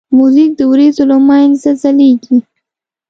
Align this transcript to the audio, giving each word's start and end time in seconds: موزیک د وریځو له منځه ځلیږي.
موزیک 0.17 0.51
د 0.59 0.61
وریځو 0.71 1.03
له 1.11 1.17
منځه 1.27 1.69
ځلیږي. 1.81 2.37